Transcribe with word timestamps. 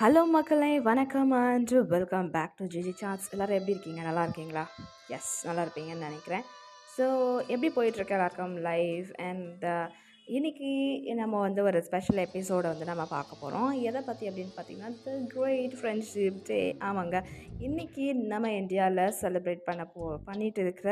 Hello 0.00 0.20
மக்களே. 0.34 0.68
வணக்கம் 0.88 1.32
and 1.38 1.72
welcome 1.92 2.28
back 2.34 2.52
to 2.58 2.64
G G 2.64 2.92
chats 3.00 3.30
எல்லோரும் 3.32 3.56
எப்படி 3.56 3.74
இருக்கீங்க? 3.74 4.02
நல்லா 4.08 4.22
இருக்கீங்களா? 4.26 4.62
எஸ் 5.16 5.30
நல்லா 5.46 5.62
இருப்பீங்கன்னு 5.64 6.06
நினைக்கிறேன். 6.08 6.44
ஸோ 6.94 7.06
எப்படி 7.52 7.68
போயிட்டுருக்கு 7.76 8.16
எல்லாருக்கும் 8.16 8.54
லைஃப் 8.68 9.10
அண்ட் 9.28 9.64
uh, 9.72 9.86
இன்னைக்கு 10.36 10.70
நம்ம 11.22 11.40
வந்து 11.40 11.60
ஒரு 11.68 11.80
ஸ்பெஷல் 11.88 12.22
எபிசோடை 12.26 12.68
வந்து 12.72 12.88
நம்ம 12.90 13.06
பார்க்க 13.14 13.40
போகிறோம் 13.42 13.70
எதை 13.88 14.02
பற்றி 14.08 14.28
அப்படின்னு 14.30 14.54
பார்த்தீங்கன்னா 14.56 14.92
த 15.04 15.16
கிரேட் 15.34 15.74
ஃப்ரெண்ட்ஷிப் 15.80 16.38
டே 16.50 16.60
ஆமாங்க. 16.88 17.24
இன்றைக்கி 17.68 18.06
நம்ம 18.34 18.52
இந்தியாவில் 18.62 19.04
செலிப்ரேட் 19.22 19.68
பண்ண 19.68 19.86
போ 19.94 20.12
பண்ணிட்டு 20.30 20.62
இருக்கிற 20.66 20.90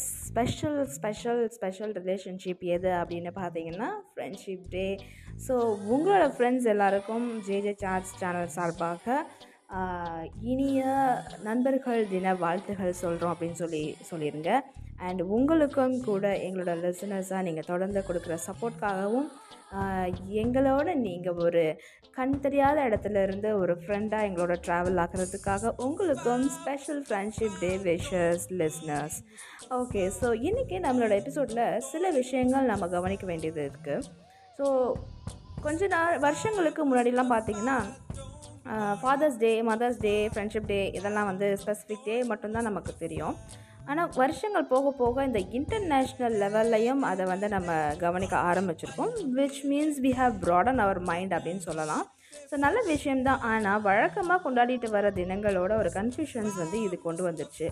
ஸ்பெஷல் 0.00 0.78
ஸ்பெஷல் 0.88 1.42
ஸ்பெஷல் 1.48 1.92
ரிலேஷன்ஷிப் 1.98 2.64
எது 2.68 2.90
அப்படின்னு 2.98 3.30
பார்த்தீங்கன்னா 3.38 3.88
ஃப்ரெண்ட்ஷிப் 4.10 4.66
டே 4.70 4.86
ஸோ 5.46 5.54
உங்களோட 5.88 6.24
ஃப்ரெண்ட்ஸ் 6.34 6.68
எல்லாருக்கும் 6.68 7.26
ஜேஜே 7.48 7.74
சார்ட்ஸ் 7.76 8.16
சேனல் 8.18 8.50
சார்பாக 8.50 9.16
இனிய 10.46 10.82
நண்பர்கள் 11.42 12.02
தின 12.08 12.34
வாழ்த்துகள் 12.36 13.00
சொல்கிறோம் 13.00 13.32
அப்படின்னு 13.34 13.58
சொல்லி 13.58 13.82
சொல்லிடுங்க 14.10 14.52
அண்ட் 14.98 15.22
உங்களுக்கும் 15.28 16.02
கூட 16.02 16.24
எங்களோட 16.46 16.72
லிசனர்ஸாக 16.80 17.42
நீங்கள் 17.42 17.64
தொடர்ந்து 17.64 18.00
கொடுக்குற 18.08 18.36
சப்போர்ட்காகவும் 18.46 19.28
எங்களோட 20.42 20.94
நீங்கள் 20.94 21.40
ஒரு 21.44 21.62
கண் 22.12 22.34
தெரியாத 22.40 22.78
இடத்துல 22.88 23.22
இருந்து 23.22 23.58
ஒரு 23.58 23.74
ஃப்ரெண்டாக 23.74 24.26
எங்களோட 24.28 24.54
ட்ராவல் 24.66 25.00
ஆகிறதுக்காக 25.00 25.72
உங்களுக்கும் 25.78 26.48
special 26.48 27.02
friendship 27.06 27.58
day 27.60 27.72
wishes 27.84 28.46
listeners 28.52 29.18
okay 29.70 30.02
so 30.20 30.30
இன்றைக்கி 30.42 30.78
நம்மளோட 30.78 31.14
எபிசோடில் 31.14 31.62
சில 31.80 32.10
விஷயங்கள் 32.10 32.64
நம்ம 32.64 32.88
கவனிக்க 32.88 33.26
வேண்டியது 33.26 33.62
இருக்குது 33.68 34.06
ஸோ 34.58 34.66
கொஞ்ச 35.60 35.86
நாள் 35.86 36.18
வருஷங்களுக்கு 36.18 36.82
முன்னாடிலாம் 36.84 37.32
பார்த்தீங்கன்னா 37.32 37.78
father's 39.00 39.38
day 39.38 39.62
mother's 39.62 40.00
day 40.00 40.14
friendship 40.28 40.66
day 40.66 40.80
இதெல்லாம் 40.90 41.26
வந்து 41.26 41.46
ஸ்பெசிஃபிக் 41.62 42.04
டே 42.04 42.16
மட்டும்தான் 42.22 42.68
நமக்கு 42.70 42.92
தெரியும். 42.98 43.36
ஆனால் 43.92 44.10
வருஷங்கள் 44.20 44.70
போக 44.72 44.90
போக 45.00 45.24
இந்த 45.28 45.40
இன்டர்நேஷ்னல் 45.58 46.36
லெவல்லையும் 46.42 47.02
அதை 47.10 47.24
வந்து 47.32 47.48
நம்ம 47.56 47.72
கவனிக்க 48.04 48.34
ஆரம்பிச்சிருக்கோம் 48.50 49.12
which 49.38 49.60
means 49.70 49.98
we 50.06 50.12
have 50.20 50.34
broadened 50.44 50.82
our 50.84 51.00
mind 51.10 51.34
அப்படின்னு 51.36 51.64
சொல்லலாம். 51.68 52.04
ஸோ 52.50 52.56
நல்ல 52.64 52.78
விஷயம்தான். 52.90 53.40
ஆனால் 53.50 53.82
வழக்கமாக 53.86 54.40
கொண்டாடிட்டு 54.44 54.88
வர 54.96 55.06
தினங்களோட 55.18 55.72
ஒரு 55.82 55.90
கன்ஃபியூஷன்ஸ் 55.96 56.56
வந்து 56.62 56.78
இது 56.86 56.96
கொண்டு 57.06 57.22
வந்துருச்சு 57.28 57.66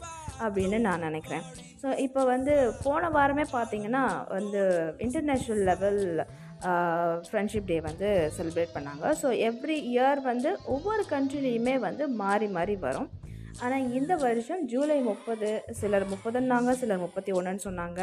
அப்படின்னு 0.44 0.78
நான் 0.88 1.06
நினைக்கிறேன். 1.08 1.44
ஸோ 1.82 1.90
இப்போ 2.06 2.22
வந்து 2.32 2.54
போன 2.86 3.10
வாரமே 3.16 3.46
பார்த்தீங்கன்னா 3.56 4.04
வந்து 4.36 4.62
இன்டர்நேஷ்னல் 5.06 5.62
லெவல் 5.70 6.02
ஃப்ரெண்ட்ஷிப் 7.28 7.70
டே 7.70 7.78
வந்து 7.88 8.08
செலிப்ரேட் 8.36 8.76
பண்ணாங்க. 8.76 9.06
ஸோ 9.22 9.28
எவ்ரி 9.50 9.78
இயர் 9.92 10.22
வந்து 10.32 10.52
ஒவ்வொரு 10.74 11.02
கண்ட்ரிலையுமே 11.14 11.76
வந்து 11.88 12.06
மாறி 12.22 12.48
மாறி 12.58 12.76
வரும். 12.88 13.08
ஆனால் 13.64 13.84
இந்த 13.98 14.12
வருஷம் 14.26 14.62
ஜூலை 14.72 14.96
முப்பது 15.10 15.50
சிலர் 15.80 16.06
முப்பதுன்னாங்க 16.12 16.72
சிலர் 16.80 17.04
முப்பத்தி 17.04 17.30
ஒன்றுன்னு 17.38 17.66
சொன்னாங்க. 17.68 18.00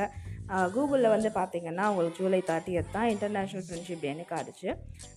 கூகுளில் 0.76 1.14
வந்து 1.14 1.30
பார்த்திங்கன்னா 1.38 1.84
உங்களுக்கு 1.92 2.18
ஜூலை 2.20 2.40
தேர்ட்டியத் 2.50 2.94
தான் 2.96 3.10
இன்டர்நேஷ்னல் 3.14 3.66
ஃப்ரெண்ட்ஷிப் 3.68 4.04
டேன்னு 4.06 4.26
காட்டுச்சு. 4.32 4.70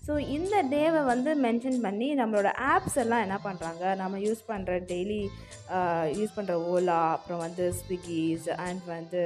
ஸோ 0.06 0.12
இந்த 0.36 0.56
டேவை 0.74 1.00
வந்து 1.12 1.30
மென்ஷன் 1.46 1.78
பண்ணி 1.86 2.08
நம்மளோட 2.20 2.50
ஆப்ஸ் 2.74 2.98
எல்லாம் 3.04 3.24
என்ன 3.26 3.38
பண்ணுறாங்க 3.46 3.94
நம்ம 4.02 4.20
யூஸ் 4.26 4.42
பண்ணுற 4.52 4.78
டெய்லி 4.92 5.20
யூஸ் 6.20 6.36
பண்ணுற 6.38 6.56
ஓலா 6.72 7.00
அப்புறம் 7.16 7.44
வந்து 7.46 7.66
ஸ்விக்கிஸ் 7.80 8.48
அண்ட் 8.66 8.86
வந்து 8.96 9.22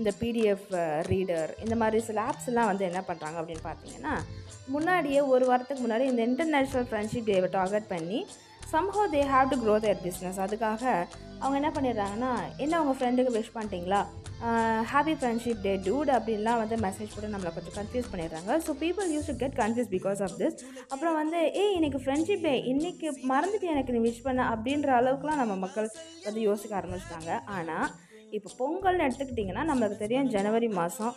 இந்த 0.00 0.10
பிடிஎஃப் 0.20 0.68
ரீடர் 1.12 1.50
இந்த 1.64 1.74
மாதிரி 1.80 1.98
சில 2.06 2.20
ஆப்ஸ் 2.28 2.48
எல்லாம் 2.50 2.70
வந்து 2.70 2.84
என்ன 2.90 3.00
பண்ணுறாங்க 3.08 3.36
அப்படின்னு 3.40 3.66
பார்த்தீங்கன்னா 3.66 4.14
முன்னாடியே 4.74 5.20
ஒரு 5.34 5.44
வாரத்துக்கு 5.48 5.84
முன்னாடி 5.84 6.04
இந்த 6.10 6.22
இன்டர்நேஷ்னல் 6.30 6.88
ஃப்ரெண்ட்ஷிப் 6.90 7.28
டேவை 7.30 7.48
டார்கெட் 7.58 7.92
பண்ணி 7.94 8.20
somehow 8.72 9.04
they 9.14 9.20
have 9.32 9.50
to 9.52 9.56
grow 9.62 9.74
their 9.84 10.02
business 10.04 10.38
அதுக்காக 10.44 10.82
அவங்க 11.42 11.56
என்ன 11.60 11.70
பண்ணிடுறாங்கன்னா 11.76 12.32
என்ன 12.64 12.72
அவங்க 12.78 12.92
ஃப்ரெண்டுக்கு 12.98 13.32
விஷ் 13.36 13.54
பண்ணிட்டீங்களா? 13.54 14.00
ஹாப்பி 14.92 15.14
ஃப்ரெண்ட்ஷிப் 15.18 15.60
டே 15.64 15.72
டூட் 15.86 16.10
அப்படின்லாம் 16.16 16.60
வந்து 16.62 16.76
மெசேஜ் 16.84 17.12
போட்டு 17.14 17.32
நம்மளை 17.34 17.50
கொஞ்சம் 17.56 17.76
கன்ஃபியூஸ் 17.78 18.08
பண்ணிடுறாங்க. 18.12 18.52
So 18.66 18.70
people 18.84 19.10
use 19.14 19.28
to 19.30 19.34
get 19.42 19.56
confuse 19.62 19.90
because 19.96 20.20
of 20.26 20.36
this 20.40 20.56
அப்புறம் 20.92 21.16
வந்து 21.20 21.40
ஏய் 21.62 21.74
இன்னைக்கு 21.78 22.00
ஃப்ரெண்ட்ஷிப் 22.04 22.46
டே 22.48 22.54
இன்னைக்கு 22.72 23.10
மறந்துட்டு 23.32 23.68
எனக்கு 23.74 23.94
நீ 23.96 24.00
விஷ் 24.08 24.24
பண்ண? 24.28 24.48
அப்படின்ற 24.54 24.90
அளவுக்குலாம் 25.00 25.42
நம்ம 25.42 25.56
மக்கள் 25.66 25.90
வந்து 26.28 26.40
யோசிக்க 26.48 26.80
ஆரம்பிச்சிட்டாங்க. 26.80 27.32
ஆனால் 27.58 27.86
இப்போ 28.36 28.50
பொங்கல்னு 28.58 29.04
எடுத்துக்கிட்டிங்கன்னா 29.06 29.62
நம்மளுக்கு 29.70 29.96
தெரியும் 30.02 30.30
ஜனவரி 30.34 30.68
மாதம் 30.78 31.14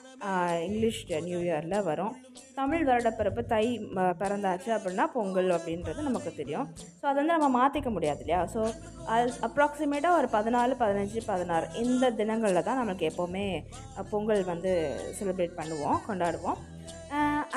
இங்கிலீஷ் 0.67 0.99
நியூ 1.27 1.39
இயரில் 1.45 1.85
வரும். 1.89 2.13
தமிழ் 2.59 2.83
வருடப்பிறப்பு 2.89 3.41
தை 3.53 3.63
ம, 3.95 4.07
பிறந்தாச்சு 4.21 4.69
அப்படின்னா 4.75 5.05
பொங்கல் 5.15 5.49
அப்படின்றது 5.57 6.07
நமக்கு 6.09 6.31
தெரியும். 6.41 6.67
ஸோ 6.99 7.03
அதை 7.09 7.17
வந்து 7.21 7.35
நம்ம 7.37 7.49
மாற்றிக்க 7.59 7.89
முடியாது 7.97 8.21
இல்லையா? 8.25 8.41
ஸோ 8.53 8.61
அது 9.15 9.33
அப்ராக்சிமேட்டாக 9.47 10.19
ஒரு 10.19 10.29
பதினாலு 10.37 10.75
பதினஞ்சு 10.83 11.21
பதினாறு 11.31 11.67
இந்த 11.83 12.11
தினங்களில் 12.21 12.67
தான் 12.69 12.81
நமக்கு 12.83 13.09
எப்போவுமே 13.11 13.45
பொங்கல் 14.13 14.43
வந்து 14.53 14.73
செலிப்ரேட் 15.19 15.59
பண்ணுவோம் 15.61 15.99
கொண்டாடுவோம். 16.07 16.59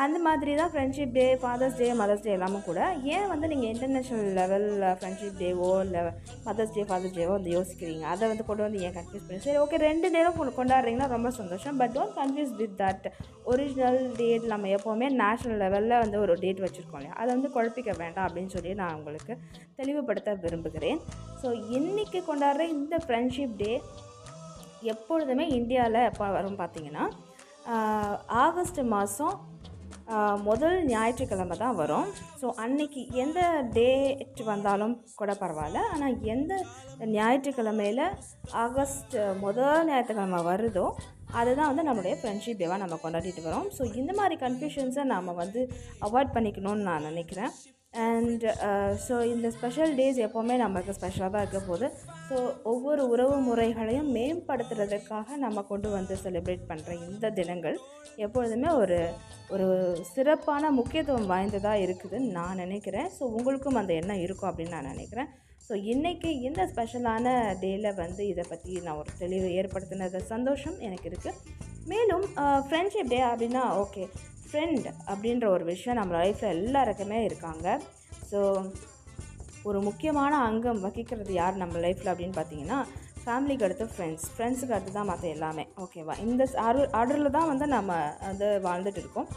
அந்த 0.03 0.17
மாதிரி 0.25 0.53
தான் 0.59 0.71
friendship 0.73 1.15
day 1.17 1.25
father's 1.43 1.77
day 1.81 1.87
mother's 2.01 2.23
day 2.25 2.31
எல்லாமே 2.37 2.59
கூட. 2.67 2.81
ஏன் 3.15 3.29
வந்து 3.31 3.47
நீங்கள் 3.53 3.71
இன்டர்நேஷ்னல் 3.75 4.27
லெவலில் 4.39 4.85
ஃப்ரெண்ட்ஷிப் 4.99 5.39
டேவோ 5.43 5.69
இல்லை 5.85 6.03
மதர்ஸ் 6.47 6.75
டே 6.77 6.83
ஃபாதர்ஸ் 6.91 7.17
டேவோ 7.19 7.33
வந்து 7.37 7.53
யோசிக்கிறீங்க? 7.57 8.05
அதை 8.13 8.25
வந்து 8.33 8.45
கொண்டு 8.49 8.65
வந்து 8.67 8.83
ஏன் 8.87 8.95
கன்ஃபியூஸ் 8.99 9.27
பண்ணி 9.29 9.41
சரி 9.47 9.59
ஓகே 9.65 9.81
ரெண்டு 9.89 10.09
நேரம் 10.17 10.39
கொண்டாடுறீங்கன்னா 10.59 11.09
ரொம்ப 11.15 11.31
சந்தோஷம். 11.41 11.79
But 11.83 11.95
don't 11.97 12.17
confuse 12.21 12.53
with 12.61 12.77
that 12.83 13.07
original 13.53 14.01
date 14.21 14.47
நம்ம 14.53 14.71
எப்போவுமே 14.77 15.09
நேஷ்னல் 15.23 15.59
லெவலில் 15.65 15.97
வந்து 16.05 16.19
ஒரு 16.25 16.37
டேட் 16.45 16.63
வச்சுருக்கோம் 16.67 17.01
இல்லையா? 17.01 17.17
அதை 17.21 17.31
வந்து 17.37 17.53
குழப்பிக்க 17.57 17.97
வேண்டாம் 18.03 18.29
அப்படின்னு 18.29 18.55
சொல்லி 18.57 18.75
நான் 18.83 18.97
உங்களுக்கு 18.99 19.35
தெளிவுபடுத்த 19.81 20.37
விரும்புகிறேன். 20.47 21.01
ஸோ 21.43 21.51
இன்றைக்கி 21.79 22.21
கொண்டாடுற 22.31 22.67
இந்த 22.77 22.97
ஃப்ரெண்ட்ஷிப் 23.07 23.59
டே 23.65 23.73
எப்பொழுதுமே 24.95 25.45
இந்தியாவில் 25.59 26.07
எப்போ 26.11 26.27
வரும் 26.39 26.61
பார்த்தீங்கன்னா 26.65 27.05
ஆகஸ்ட் 28.43 28.79
மாதம் 28.93 29.37
முதல் 30.49 30.77
ஞாயிற்றுக்கிழமை 30.93 31.57
தான் 31.63 31.79
வரும். 31.81 32.09
ஸோ 32.41 32.47
அன்னைக்கு 32.65 33.01
எந்த 33.23 33.41
டேட் 33.77 34.41
வந்தாலும் 34.53 34.95
கூட 35.21 35.33
பரவாயில்ல. 35.43 35.81
ஆனால் 35.95 36.17
எந்த 36.35 36.53
ஞாயிற்றுக்கிழமையில் 37.17 38.05
ஆகஸ்ட் 38.65 39.17
முதல் 39.45 39.87
ஞாயிற்றுக்கிழமை 39.91 40.43
வருதோ 40.51 40.87
அதுதான் 41.39 41.71
வந்து 41.71 41.87
நம்மளுடைய 41.89 42.15
ஃப்ரெண்ட்ஷிப் 42.21 42.61
டேவாக 42.61 42.83
நம்ம 42.83 42.99
கொண்டாடிட்டு 43.03 43.43
வரோம். 43.49 43.67
ஸோ 43.79 43.83
இந்த 44.03 44.13
மாதிரி 44.21 44.37
கன்ஃபியூஷன்ஸை 44.45 45.05
நாம் 45.15 45.39
வந்து 45.43 45.63
அவாய்ட் 46.07 46.35
பண்ணிக்கணும்னு 46.37 46.89
நான் 46.91 47.09
நினைக்கிறேன். 47.11 47.53
அண்ட் 47.95 48.45
ஸோ 49.05 49.15
uh, 49.15 49.23
இந்த 49.33 49.47
ஸ்பெஷல் 49.55 49.93
டேஸ் 49.99 50.19
எப்போவுமே 50.25 50.55
நமக்கு 50.63 50.93
ஸ்பெஷலாக 50.97 51.31
தான் 51.33 51.45
இருக்க 51.45 51.61
போகுது. 51.69 51.87
ஸோ 52.29 52.37
ஒவ்வொரு 52.73 53.03
உறவு 53.13 53.37
முறைகளையும் 53.47 54.11
மேம்படுத்துறதுக்காக 54.17 55.37
நம்ம 55.45 55.63
கொண்டு 55.71 55.89
வந்து 55.95 56.15
செலிப்ரேட் 56.23 56.69
பண்ணுற 56.71 56.93
இந்த 57.07 57.31
தினங்கள் 57.39 57.77
எப்பொழுதுமே 58.25 58.71
ஒரு 58.83 58.99
ஒரு 59.55 59.67
சிறப்பான 60.13 60.71
முக்கியத்துவம் 60.79 61.31
வாய்ந்ததாக 61.33 61.85
இருக்குதுன்னு 61.87 62.31
நான் 62.39 62.63
நினைக்கிறேன். 62.65 63.11
ஸோ 63.17 63.25
உங்களுக்கும் 63.37 63.81
அந்த 63.83 63.95
எண்ணம் 64.01 64.25
இருக்கும் 64.25 64.51
அப்படின்னு 64.51 64.77
நான் 64.77 64.93
நினைக்கிறேன். 64.95 65.31
ஸோ 65.67 65.75
இன்றைக்கி 65.93 66.31
இந்த 66.49 66.63
ஸ்பெஷலான 66.73 67.37
டேயில் 67.63 67.91
வந்து 68.03 68.23
இதை 68.33 68.45
பற்றி 68.53 68.75
நான் 68.87 69.01
ஒரு 69.03 69.13
தெளிவு 69.23 69.51
ஏற்படுத்தினது 69.61 70.21
சந்தோஷம் 70.35 70.79
எனக்கு 70.89 71.09
இருக்குது 71.11 71.39
மேலும் 71.93 72.27
uh, 72.43 72.59
ஃப்ரெண்ட்ஷிப் 72.67 73.13
டே 73.13 73.21
அப்படின்னா 73.29 73.65
ஓகே 73.83 74.05
ஃப்ரெண்ட் 74.49 74.87
அப்படின்ற 75.11 75.47
ஒரு 75.57 75.65
விஷயம் 75.73 75.99
நம்ம 76.01 76.15
லைஃப்பில் 76.21 76.55
எல்லாருக்குமே 76.57 77.19
இருக்காங்க. 77.29 77.67
ஸோ 78.31 78.41
ஒரு 79.69 79.79
முக்கியமான 79.89 80.33
அங்கம் 80.49 80.83
வகிக்கிறது 80.87 81.33
யார் 81.41 81.63
நம்ம 81.63 81.79
லைஃப்பில் 81.85 82.11
அப்படின்னு 82.13 82.39
பார்த்தீங்கன்னா 82.39 82.79
ஃபேமிலிக்கு 83.23 83.67
அடுத்து 83.67 83.87
ஃப்ரெண்ட்ஸ் 83.95 84.27
ஃப்ரெண்ட்ஸுக்கு 84.35 84.75
அடுத்து 84.77 84.93
தான் 84.97 85.09
மற்ற 85.11 85.27
எல்லாமே 85.37 85.65
ஓகேவா 85.85 86.15
இந்த 86.27 86.43
ஆர்டர் 86.67 86.93
ஆர்டரில் 86.99 87.37
தான் 87.39 87.51
வந்து 87.53 87.67
நம்ம 87.77 87.93
வந்து 88.29 88.47
வாழ்ந்துட்டு 88.67 89.01
இருக்கோம். 89.03 89.29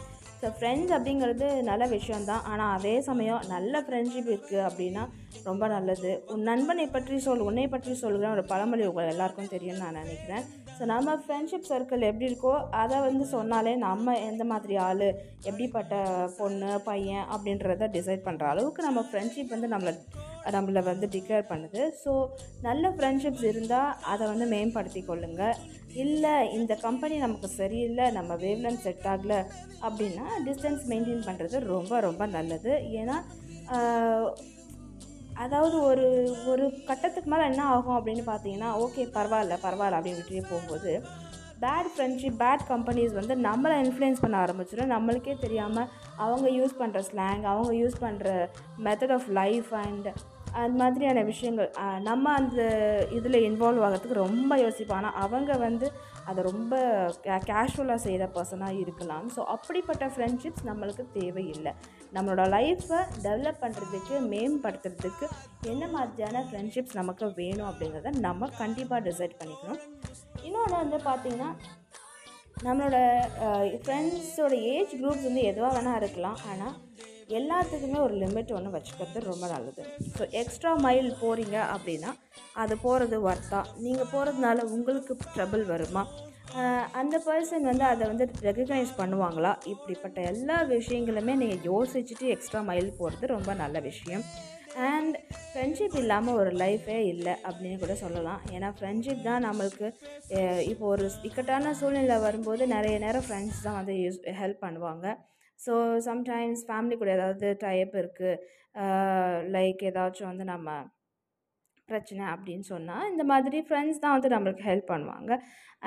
ஸோ 0.42 0.48
ஃப்ரெண்ட்ஸ் 0.54 0.92
அப்படிங்கிறது 0.94 1.48
நல்ல 1.68 1.84
விஷயந்தான் 1.96 2.46
ஆனால் 2.50 2.72
அதே 2.76 2.94
சமயம் 3.08 3.42
நல்ல 3.52 3.82
ஃப்ரெண்ட்ஷிப் 3.86 4.30
இருக்குது 4.32 4.64
அப்படின்னா 4.68 5.02
ரொம்ப 5.48 5.64
நல்லது. 5.74 6.10
உன் 6.32 6.42
நண்பனை 6.50 6.86
பற்றி 6.94 7.16
சொல் 7.26 7.44
உன்னை 7.48 7.66
பற்றி 7.74 7.92
சொல்கிற 8.00 8.30
ஒரு 8.36 8.42
பழமொழி 8.52 8.84
உங்கள் 8.88 9.10
எல்லாருக்கும் 9.12 9.52
தெரியும்னு 9.52 9.84
நான் 9.84 10.00
நினைக்கிறேன். 10.02 10.44
ஸோ 10.76 10.82
நம்ம 10.92 11.14
ஃப்ரெண்ட்ஷிப் 11.22 11.68
சர்க்கிள் 11.70 12.08
எப்படி 12.08 12.28
இருக்கோ 12.30 12.54
அதை 12.82 12.98
வந்து 13.06 13.24
சொன்னாலே 13.34 13.74
நம்ம 13.86 14.16
எந்த 14.30 14.44
மாதிரி 14.52 14.76
ஆள் 14.88 15.06
எப்படிப்பட்ட 15.48 15.94
பொண்ணு 16.40 16.72
பையன் 16.90 17.24
அப்படின்றத 17.34 17.90
டிசைட் 17.96 18.26
பண்ணுற 18.28 18.46
அளவுக்கு 18.52 18.88
நம்ம 18.88 19.02
ஃப்ரெண்ட்ஷிப் 19.10 19.54
வந்து 19.56 19.70
நம்மளை 19.74 19.94
நம்மளை 20.56 20.82
வந்து 20.90 21.06
டிக்ளேர் 21.14 21.50
பண்ணுது. 21.50 21.82
ஸோ 22.02 22.12
நல்ல 22.68 22.90
ஃப்ரெண்ட்ஷிப்ஸ் 22.96 23.46
இருந்தால் 23.50 23.92
அதை 24.12 24.24
வந்து 24.32 24.46
மேம்படுத்தி 24.54 25.02
கொள்ளுங்கள் 25.08 25.58
இல்லை 26.04 26.34
இந்த 26.58 26.72
கம்பெனி 26.86 27.16
நமக்கு 27.24 27.48
சரியில்லை 27.60 28.06
நம்ம 28.18 28.36
வேவ்லன் 28.44 28.82
செட் 28.86 29.06
ஆகலை 29.12 29.40
அப்படின்னா 29.86 30.26
டிஸ்டன்ஸ் 30.48 30.86
மெயின்டைன் 30.92 31.26
பண்ணுறது 31.28 31.58
ரொம்ப 31.74 32.00
ரொம்ப 32.08 32.26
நல்லது. 32.36 32.74
ஏன்னா 33.00 33.18
அதாவது 35.42 35.76
ஒரு 35.90 36.06
ஒரு 36.52 36.64
கட்டத்துக்கு 36.88 37.28
மேலே 37.32 37.44
என்ன 37.50 37.62
ஆகும் 37.74 37.98
அப்படின்னு 37.98 38.24
பார்த்தீங்கன்னா 38.30 38.70
ஓகே 38.84 39.02
பரவாயில்ல 39.14 39.54
பரவாயில்ல 39.66 39.98
அப்படின்னு 39.98 40.20
விட்டுட்டே 40.20 40.44
போகும்போது 40.50 40.92
பேட் 41.64 41.88
ஃப்ரெண்ட்ஷிப் 41.94 42.38
பேட் 42.42 42.66
கம்பெனிஸ் 42.72 43.14
வந்து 43.20 43.34
நம்மளை 43.48 43.76
இன்ஃப்ளூயன்ஸ் 43.84 44.22
பண்ண 44.24 44.36
ஆரம்பிச்சிடும். 44.44 44.92
நம்மளுக்கே 44.96 45.34
தெரியாமல் 45.46 45.90
அவங்க 46.26 46.46
யூஸ் 46.58 46.78
பண்ணுற 46.82 47.00
ஸ்லாங் 47.08 47.44
அவங்க 47.54 47.72
யூஸ் 47.82 47.98
பண்ணுற 48.04 48.28
மெத்தட் 48.86 49.16
ஆஃப் 49.16 49.28
லைஃப் 49.40 49.72
அண்ட் 49.86 50.08
அந்த 50.60 50.76
மாதிரியான 50.80 51.20
விஷயங்கள் 51.28 51.68
நம்ம 52.08 52.32
அந்த 52.38 52.62
இதில் 53.18 53.44
இன்வால்வ் 53.46 53.84
ஆகிறதுக்கு 53.86 54.16
ரொம்ப 54.24 54.56
யோசிப்போம். 54.62 54.98
ஆனால் 54.98 55.16
அவங்க 55.24 55.52
வந்து 55.66 55.86
அதை 56.30 56.40
ரொம்ப 56.48 56.72
கே 57.26 57.36
கேஷுவலாக 57.50 58.00
செய்கிற 58.06 58.24
பர்சனாக 58.34 58.80
இருக்கலாம். 58.82 59.24
ஸோ 59.36 59.40
அப்படிப்பட்ட 59.54 60.06
ஃப்ரெண்ட்ஷிப்ஸ் 60.14 60.66
நம்மளுக்கு 60.70 61.06
தேவையில்லை. 61.16 61.72
நம்மளோட 62.16 62.44
லைஃப்பை 62.56 63.00
டெவலப் 63.26 63.62
பண்ணுறதுக்கு 63.64 64.14
மேம்படுத்துறதுக்கு 64.32 65.28
என்ன 65.72 65.88
மாதிரியான 65.96 66.44
ஃப்ரெண்ட்ஷிப்ஸ் 66.50 66.98
நமக்கு 67.00 67.28
வேணும் 67.40 67.70
அப்படிங்கிறத 67.70 68.14
நம்ம 68.28 68.50
கண்டிப்பாக 68.62 69.02
டிசைட் 69.08 69.38
பண்ணிக்கணும். 69.40 69.82
இன்னொன்று 70.62 70.82
வந்து 70.82 70.98
பார்த்திங்கன்னா 71.06 71.48
நம்மளோட 72.66 72.96
ஃப்ரெண்ட்ஸோட 73.84 74.54
ஏஜ் 74.72 74.92
குரூப்ஸ் 75.00 75.26
வந்து 75.28 75.42
எதுவாக 75.50 75.72
வேணால் 75.76 75.98
இருக்கலாம். 76.00 76.36
ஆனால் 76.50 76.74
எல்லாத்துக்குமே 77.38 77.98
ஒரு 78.04 78.14
லிமிட் 78.22 78.52
ஒன்று 78.56 78.74
வச்சுக்கிறது 78.74 79.20
ரொம்ப 79.30 79.44
நல்லது. 79.54 79.82
ஸோ 80.16 80.22
எக்ஸ்ட்ரா 80.40 80.72
மைல் 80.84 81.08
போகிறீங்க 81.22 81.56
அப்படின்னா 81.74 82.10
அது 82.64 82.76
போகிறது 82.84 83.18
ஒர்த்தா 83.30 83.60
நீங்கள் 83.86 84.10
போகிறதுனால 84.12 84.66
உங்களுக்கு 84.76 85.16
ட்ரபிள் 85.34 85.64
வருமா? 85.72 86.04
அந்த 87.00 87.16
பர்சன் 87.26 87.68
வந்து 87.72 87.86
அதை 87.92 88.06
வந்து 88.12 88.24
ரெகக்னைஸ் 88.48 88.92
பண்ணுவாங்களா? 89.02 89.52
இப்படிப்பட்ட 89.74 90.20
எல்லா 90.32 90.58
விஷயங்களுமே 90.76 91.36
நீங்கள் 91.42 91.64
யோசிச்சுட்டு 91.72 92.26
எக்ஸ்ட்ரா 92.36 92.62
மைல் 92.70 92.96
போகிறது 93.00 93.34
ரொம்ப 93.36 93.52
நல்ல 93.64 93.78
விஷயம். 93.90 94.24
அண்ட் 94.90 95.16
ஃப்ரெண்ட்ஷிப் 95.48 95.96
இல்லாமல் 96.02 96.38
ஒரு 96.40 96.50
லைஃபே 96.62 96.98
இல்லை 97.12 97.34
அப்படின்னு 97.48 97.78
கூட 97.82 97.94
சொல்லலாம். 98.04 98.40
ஏன்னா 98.54 98.68
ஃப்ரெண்ட்ஷிப் 98.78 99.26
தான் 99.28 99.44
நம்மளுக்கு 99.48 99.88
இப்போ 100.72 100.84
ஒரு 100.94 101.06
இக்கட்டான 101.28 101.74
சூழ்நிலை 101.80 102.16
வரும்போது 102.26 102.66
நிறைய 102.76 102.96
நேரம் 103.04 103.26
ஃப்ரெண்ட்ஸ் 103.26 103.64
தான் 103.66 103.78
வந்து 103.80 103.96
யூஸ் 104.04 104.18
ஹெல்ப் 104.40 104.64
பண்ணுவாங்க. 104.66 105.06
ஸோ 105.58 105.74
சம்டைம்ஸ் 106.08 106.64
ஃபேமிலி 106.68 106.96
கூட 107.02 107.10
ஏதாவது 107.18 107.48
டைப் 107.66 107.92
இருக்குது 108.02 109.50
லைக் 109.56 109.82
ஏதாச்சும் 109.90 110.30
வந்து 110.30 110.46
நம்ம 110.54 110.70
பிரச்சனை 111.88 112.24
அப்படின்னு 112.34 112.64
சொன்னால் 112.72 113.08
இந்த 113.12 113.24
மாதிரி 113.32 113.58
ஃப்ரெண்ட்ஸ் 113.68 114.02
தான் 114.02 114.14
வந்து 114.16 114.28
நம்மளுக்கு 114.34 114.64
ஹெல்ப் 114.70 114.92
பண்ணுவாங்க. 114.92 115.32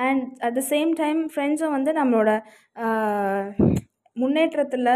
And 0.05 0.23
at 0.45 0.57
the 0.59 0.61
same 0.73 0.89
time 1.01 1.19
ஃப்ரெண்ட்ஸும் 1.33 1.75
வந்து 1.77 1.91
நம்மளோட 1.99 2.31
முன்னேற்றத்தில் 4.17 4.91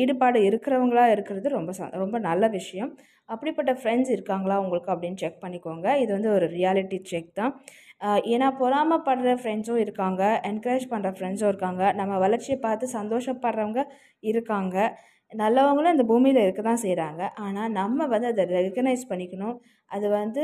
ஈடுபாடு 0.00 0.38
இருக்கிறவங்களா 0.48 1.04
இருக்கிறது 1.14 1.48
ரொம்ப 1.58 1.72
ச 1.78 1.88
ரொம்ப 2.02 2.16
நல்ல 2.28 2.44
விஷயம். 2.58 2.90
அப்படிப்பட்ட 3.28 3.72
ஃப்ரெண்ட்ஸ் 3.80 4.12
இருக்காங்களா 4.16 4.56
உங்களுக்கு 4.64 4.90
அப்படின்னு 4.94 5.20
செக் 5.22 5.42
பண்ணிக்கோங்க. 5.44 5.86
இது 6.02 6.10
வந்து 6.16 6.30
ஒரு 6.36 6.46
ரியாலிட்டி 6.56 6.98
செக் 7.12 7.30
தான். 7.40 7.52
ஏன்னா 8.34 8.48
பொறாமப்படுற 8.62 9.30
ஃப்ரெண்ட்ஸும் 9.42 9.82
இருக்காங்க 9.84 10.22
என்கரேஜ் 10.50 10.86
பண்ணுற 10.92 11.10
ஃப்ரெண்ட்ஸும் 11.16 11.50
இருக்காங்க. 11.52 11.82
நம்ம 12.00 12.18
வளர்ச்சியை 12.24 12.58
பார்த்து 12.66 12.86
சந்தோஷப்படுறவங்க 12.98 13.82
இருக்காங்க. 14.30 14.76
நல்லவங்களும் 15.32 15.94
இந்த 15.96 16.04
பூமியில் 16.10 16.44
இருக்க 16.44 16.60
தான் 16.70 16.82
செய்கிறாங்க 16.84 17.22
ஆனால் 17.46 17.72
நம்ம 17.80 18.06
வந்து 18.14 18.28
அதை 18.32 18.44
ரெகனைஸ் 18.58 19.04
பண்ணிக்கணும். 19.10 19.56
அது 19.90 20.06
வந்து 20.20 20.42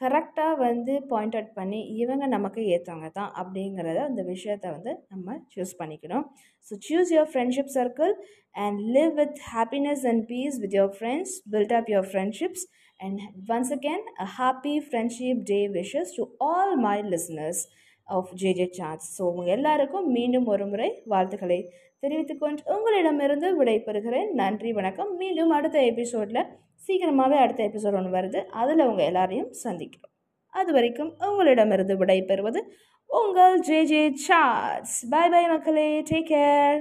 கரெக்டாக 0.00 0.54
வந்து 0.58 0.94
பாயிண்ட் 1.10 1.36
அவுட் 1.38 1.54
பண்ணி 1.56 1.80
இவங்க 2.02 2.24
நமக்கு 2.34 2.60
ஏற்றவங்க 2.74 3.08
தான் 3.16 3.30
அப்படிங்கிறத 3.40 3.98
அந்த 4.08 4.22
விஷயத்த 4.32 4.66
வந்து 4.76 4.92
நம்ம 5.12 5.36
சூஸ் 5.54 5.72
பண்ணிக்கணும். 5.80 6.24
So 6.66 6.74
choose 6.88 7.12
your 7.14 7.30
friendship 7.32 7.72
circle 7.76 8.12
and 8.56 8.78
live 8.96 9.12
with 9.20 9.38
happiness 9.54 10.04
and 10.10 10.24
peace 10.30 10.58
with 10.64 10.76
your 10.78 10.94
friends 10.98 11.34
build 11.54 11.74
up 11.78 11.90
your 11.94 12.08
friendships 12.12 12.64
and 13.00 13.18
once 13.56 13.72
again 13.76 14.04
a 14.18 14.28
happy 14.38 14.76
friendship 14.86 15.42
day 15.52 15.60
wishes 15.76 16.14
to 16.18 16.24
all 16.48 16.74
my 16.86 16.96
listeners 17.14 17.62
of 18.08 18.30
J J 18.42 18.68
chats 18.78 19.06
so 19.16 19.22
உங்கள் 19.30 19.52
எல்லாருக்கும் 19.56 20.06
மீண்டும் 20.12 20.46
ஒரு 20.46 20.66
முறை 20.66 20.90
வாழ்த்துக்களை 21.06 21.60
தெரிவித்துக்கொண்டு 22.02 22.62
உங்களிடமிருந்து 22.74 23.48
விடைபெறுகிறேன். 23.60 24.28
நன்றி 24.40 24.70
வணக்கம். 24.72 25.10
மீண்டும் 25.16 25.52
அடுத்த 25.56 25.78
எபிசோடில் 25.90 26.42
சீக்கிரமாகவே 26.78 27.36
அடுத்த 27.36 27.64
எபிசோட் 27.64 27.96
ஒன்று 27.96 28.18
வருது. 28.18 28.44
அதில் 28.44 28.86
உங்கள் 28.86 29.04
எல்லாரையும் 29.04 29.52
சந்திக்கிறோம். 29.64 30.14
அது 30.46 30.72
வரைக்கும் 30.72 31.14
உங்களிடமிருந்து 31.18 32.04
விடைபெறுவது 32.04 32.60
உங்கள் 33.06 33.60
J 33.60 33.84
J 33.84 34.12
chats. 34.14 35.08
Bye 35.08 35.28
bye 35.28 35.48
மக்களே. 35.48 36.00
Take 36.00 36.30
care 36.30 36.80